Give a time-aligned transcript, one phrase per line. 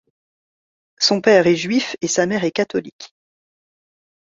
[0.97, 3.13] Son père est juif et sa mère est catholique.